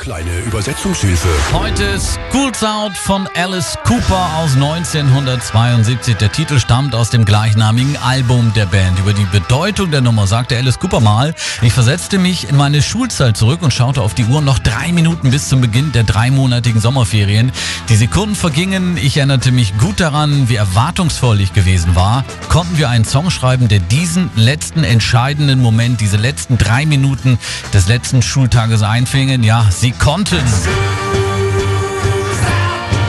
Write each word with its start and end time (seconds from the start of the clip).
Kleine 0.00 0.38
Übersetzungshilfe. 0.46 1.28
Heute 1.52 2.00
School 2.00 2.54
Sound 2.54 2.96
von 2.96 3.28
Alice 3.36 3.76
Cooper 3.84 4.30
aus 4.38 4.54
1972. 4.54 6.16
Der 6.16 6.32
Titel 6.32 6.58
stammt 6.58 6.94
aus 6.94 7.10
dem 7.10 7.26
gleichnamigen 7.26 7.98
Album 7.98 8.50
der 8.54 8.64
Band. 8.64 8.98
Über 8.98 9.12
die 9.12 9.26
Bedeutung 9.26 9.90
der 9.90 10.00
Nummer 10.00 10.26
sagte 10.26 10.56
Alice 10.56 10.78
Cooper 10.78 11.00
mal, 11.00 11.34
ich 11.60 11.74
versetzte 11.74 12.16
mich 12.16 12.48
in 12.48 12.56
meine 12.56 12.80
Schulzeit 12.80 13.36
zurück 13.36 13.60
und 13.60 13.74
schaute 13.74 14.00
auf 14.00 14.14
die 14.14 14.24
Uhr 14.24 14.40
noch 14.40 14.58
drei 14.58 14.90
Minuten 14.90 15.30
bis 15.30 15.50
zum 15.50 15.60
Beginn 15.60 15.92
der 15.92 16.04
dreimonatigen 16.04 16.80
Sommerferien. 16.80 17.52
Die 17.90 17.96
Sekunden 17.96 18.36
vergingen, 18.36 18.96
ich 18.96 19.18
erinnerte 19.18 19.52
mich 19.52 19.76
gut 19.76 20.00
daran, 20.00 20.48
wie 20.48 20.56
erwartungsvoll 20.56 21.42
ich 21.42 21.52
gewesen 21.52 21.94
war. 21.94 22.24
Konnten 22.48 22.78
wir 22.78 22.88
einen 22.88 23.04
Song 23.04 23.30
schreiben, 23.30 23.68
der 23.68 23.80
diesen 23.80 24.30
letzten 24.34 24.82
entscheidenden 24.82 25.60
Moment, 25.60 26.00
diese 26.00 26.16
letzten 26.16 26.56
drei 26.56 26.86
Minuten 26.86 27.38
des 27.74 27.86
letzten 27.86 28.22
Schultages 28.22 28.82
einfingen? 28.82 29.42
Ja, 29.42 29.66
sie 29.70 29.89
konnten. 29.98 30.42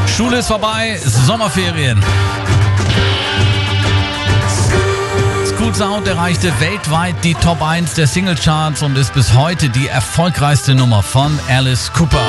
Schule 0.07 0.37
ist 0.37 0.47
vorbei, 0.47 0.99
Sommerferien. 1.03 2.01
School 5.45 5.75
Sound 5.75 6.07
erreichte 6.07 6.51
weltweit 6.59 7.15
die 7.23 7.33
Top 7.35 7.61
1 7.61 7.93
der 7.93 8.07
Singlecharts 8.07 8.81
und 8.81 8.97
ist 8.97 9.13
bis 9.13 9.33
heute 9.33 9.69
die 9.69 9.87
erfolgreichste 9.87 10.75
Nummer 10.75 11.03
von 11.03 11.39
Alice 11.47 11.91
Cooper. 11.93 12.25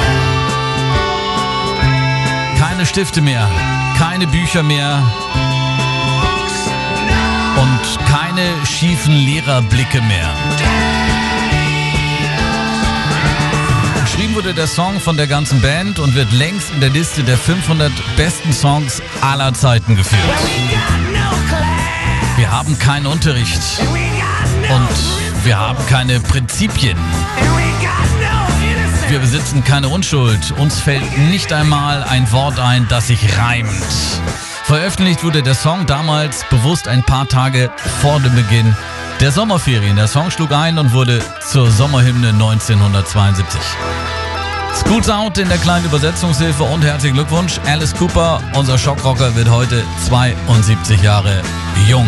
Keine 2.58 2.86
Stifte 2.86 3.20
mehr, 3.20 3.48
keine 3.98 4.26
Bücher 4.26 4.62
mehr 4.62 5.02
und 7.56 8.06
keine 8.06 8.66
schiefen 8.66 9.14
Lehrerblicke 9.14 10.00
mehr. 10.02 10.30
Wurde 14.44 14.54
der 14.54 14.66
Song 14.66 14.98
von 14.98 15.16
der 15.16 15.28
ganzen 15.28 15.60
Band 15.60 16.00
und 16.00 16.16
wird 16.16 16.32
längst 16.32 16.72
in 16.72 16.80
der 16.80 16.90
Liste 16.90 17.22
der 17.22 17.38
500 17.38 17.92
besten 18.16 18.52
Songs 18.52 19.00
aller 19.20 19.54
Zeiten 19.54 19.94
geführt. 19.94 20.20
Wir 22.36 22.50
haben 22.50 22.76
keinen 22.80 23.06
Unterricht 23.06 23.60
und 23.80 25.44
wir 25.44 25.56
haben 25.56 25.78
keine 25.86 26.18
Prinzipien. 26.18 26.98
Wir 29.08 29.20
besitzen 29.20 29.62
keine 29.62 29.88
Unschuld. 29.88 30.52
Uns 30.58 30.80
fällt 30.80 31.18
nicht 31.18 31.52
einmal 31.52 32.02
ein 32.02 32.30
Wort 32.32 32.58
ein, 32.58 32.88
das 32.88 33.08
sich 33.08 33.38
reimt. 33.38 33.70
Veröffentlicht 34.64 35.22
wurde 35.22 35.44
der 35.44 35.54
Song 35.54 35.86
damals 35.86 36.44
bewusst 36.50 36.88
ein 36.88 37.04
paar 37.04 37.28
Tage 37.28 37.70
vor 38.00 38.18
dem 38.18 38.34
Beginn 38.34 38.76
der 39.20 39.30
Sommerferien. 39.30 39.94
Der 39.94 40.08
Song 40.08 40.32
schlug 40.32 40.50
ein 40.50 40.78
und 40.78 40.92
wurde 40.92 41.22
zur 41.48 41.70
Sommerhymne 41.70 42.30
1972. 42.30 43.60
School 44.74 45.02
Sound 45.02 45.38
in 45.38 45.48
der 45.48 45.58
kleinen 45.58 45.84
Übersetzungshilfe 45.84 46.62
und 46.64 46.82
herzlichen 46.82 47.14
Glückwunsch. 47.14 47.60
Alice 47.66 47.94
Cooper, 47.94 48.40
unser 48.54 48.78
Schockrocker, 48.78 49.34
wird 49.36 49.50
heute 49.50 49.82
72 50.06 51.02
Jahre 51.02 51.42
jung. 51.88 52.06